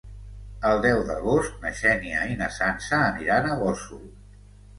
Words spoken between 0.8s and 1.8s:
deu d'agost na